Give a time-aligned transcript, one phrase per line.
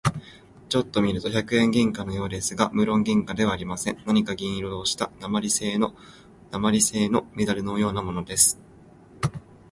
[0.67, 3.99] ちょっと見ると百円銀貨のようですが、むろん銀貨ではありません。
[4.07, 5.93] 何か銀色をした鉛製な
[6.59, 8.59] まりせいのメダルのようなものです。